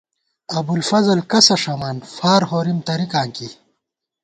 [0.57, 3.49] ابُوالفضل کسہ ݭمان، فار ہورِم ترِکاں کی